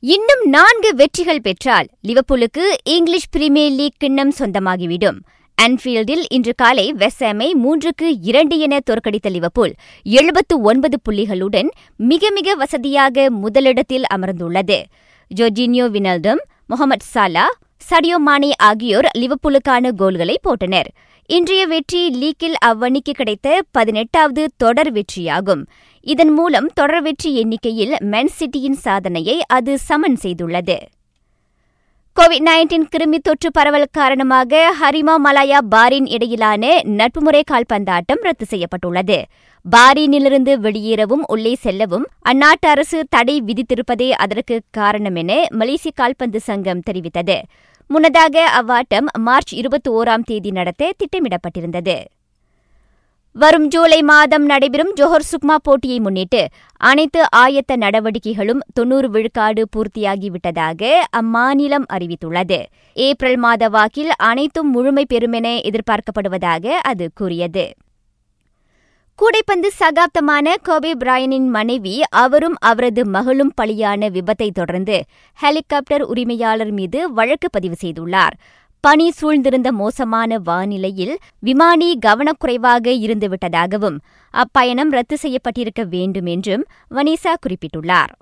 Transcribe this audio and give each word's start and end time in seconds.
இன்னும் 0.00 0.42
நான்கு 0.44 0.94
வெற்றிகள் 0.94 1.40
பெற்றால் 1.40 1.86
லிவர்பூலுக்கு 2.08 2.74
இங்கிலீஷ் 2.84 3.28
பிரீமியர் 3.30 3.70
லீக் 3.70 3.98
கிண்ணம் 3.98 4.32
சொந்தமாகிவிடும். 4.38 5.16
அன்ஃபீல்டில் 5.62 6.24
இன்று 6.28 6.52
காலை 6.56 6.94
வெஸ்ஸாமை 6.98 7.52
மூன்றுக்கு 7.54 8.16
இரண்டு 8.22 8.58
என 8.58 8.78
தோற்கடித்த 8.90 9.30
லிவர்பூல் 9.30 9.74
எழுபத்து 10.02 10.60
ஒன்பது 10.60 11.00
புள்ளிகளுடன் 11.08 11.68
மிக 11.96 12.30
மிக 12.30 12.54
வசதியாக 12.54 13.30
முதலிடத்தில் 13.30 14.04
அமர்ந்துள்ளது. 14.14 14.82
ஜோர்ஜினியோ 15.36 15.88
வினல்டம் 15.90 16.38
முகமது 16.66 17.04
சாலா 17.14 17.46
சடியோ 17.80 18.16
மானே 18.18 18.50
ஆகியோர் 18.56 19.06
லிவர்பூலுக்கான 19.18 19.90
கோல்களை 19.90 20.38
போட்டனர். 20.46 20.88
இன்றைய 21.26 21.66
வெற்றி 21.66 22.00
லீக்கில் 22.10 22.56
அவ்வணிக்கு 22.66 23.10
கிடைத்த 23.10 23.62
பதினெட்டாவது 23.70 24.50
தொடர் 24.56 24.92
வெற்றியாகும். 24.92 25.62
இதன் 26.06 26.32
மூலம் 26.32 26.68
தொடர் 26.74 27.02
வெற்றி 27.02 27.30
எண்ணிக்கையில் 27.34 27.94
மென் 28.12 28.30
சிட்டியின் 28.38 28.78
சாதனையை 28.84 29.36
அது 29.46 29.78
சமன் 29.78 30.18
செய்துள்ளது. 30.22 30.76
கோவிட் 32.18 32.46
நைன்டீன் 32.46 32.86
கிருமி 32.96 33.18
தொற்று 33.18 33.50
பரவல் 33.50 33.86
காரணமாக 33.92 34.74
ஹரிமா 34.80 35.14
மலாயா 35.24 35.58
பாரின் 35.70 36.06
இடையிலான 36.06 36.82
நட்புமுறை 36.84 37.42
கால்பந்தாட்டம் 37.50 38.22
ரத்து 38.22 38.46
செய்யப்பட்டுள்ளது. 38.46 39.18
பாரினிலிருந்து 39.64 40.52
வெளியேறவும் 40.66 41.22
உள்ளே 41.26 41.54
செல்லவும் 41.54 42.06
அந்நாட்டு 42.28 42.68
அரசு 42.68 43.06
தடை 43.08 43.42
விதித்திருப்பதே 43.46 44.10
அதற்கு 44.10 44.60
காரணம் 44.70 45.14
என 45.14 45.46
மலேசிய 45.50 45.90
கால்பந்து 45.94 46.40
சங்கம் 46.40 46.82
தெரிவித்தது. 46.90 47.40
முன்னதாக 47.86 48.62
அவ்வாட்டம் 48.62 49.06
மார்ச் 49.18 49.54
இருபத்தி 49.54 49.90
ஓராம் 49.90 50.22
தேதி 50.22 50.50
நடத்த 50.50 50.92
திட்டமிடப்பட்டிருந்தது. 51.02 51.98
வரும் 53.40 53.66
ஜூலை 53.68 54.02
மாதம் 54.02 54.44
நடைபெறும் 54.44 54.90
ஜோஹர் 55.00 55.26
சுக்மா 55.30 55.56
போட்டியை 55.62 56.00
முன்னிட்டு 56.00 56.40
அனைத்து 56.76 57.20
ஆயத்த 57.36 57.76
நடவடிக்கைகளும் 57.76 58.62
தொன்னூறு 58.74 59.10
விழுக்காடு 59.10 59.62
பூர்த்தியாகிவிட்டதாக 59.76 60.90
அம்மாநிலம் 61.16 61.86
அறிவித்துள்ளது. 61.92 62.58
ஏப்ரல் 62.92 63.36
மாத 63.36 63.68
வாக்கில் 63.68 64.10
அனைத்தும் 64.16 64.70
முழுமை 64.70 65.06
பெறுமென 65.14 65.46
எதிர்பார்க்கப்படுவதாக 65.68 66.66
அது 66.66 67.10
கூறியது. 67.14 67.66
கூடைப்பந்து 69.18 69.70
சகாப்தமான 69.80 70.54
கோபி 70.62 70.92
பிராயனின் 70.92 71.48
மனைவி 71.48 72.02
அவரும் 72.10 72.54
அவரது 72.58 73.06
மகளும் 73.06 73.54
பலியான 73.60 74.10
விபத்தை 74.16 74.50
தொடர்ந்து 74.50 75.04
ஹெலிகாப்டர் 75.38 76.02
உரிமையாளர் 76.02 76.70
மீது 76.70 77.12
வழக்கு 77.12 77.48
பதிவு 77.50 77.76
செய்துள்ளார். 77.80 78.36
பனி 78.80 79.06
சூழ்ந்திருந்த 79.10 79.68
மோசமான 79.72 80.38
வானிலையில் 80.38 81.14
விமானி 81.38 81.98
கவனக்குறைவாக 82.06 82.92
இருந்துவிட்டதாகவும் 83.04 83.98
அப்பயணம் 84.34 84.88
ரத்து 84.88 85.16
செய்யப்பட்டிருக்க 85.22 85.82
வேண்டும் 85.84 86.26
என்றும் 86.26 86.64
வனிசா 86.90 87.32
குறிப்பிட்டுள்ளார். 87.42 88.12